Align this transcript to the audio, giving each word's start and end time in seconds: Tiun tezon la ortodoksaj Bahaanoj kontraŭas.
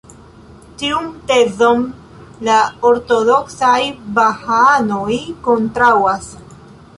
Tiun 0.81 1.09
tezon 1.31 1.83
la 2.47 2.55
ortodoksaj 2.93 3.75
Bahaanoj 4.17 5.21
kontraŭas. 5.51 6.27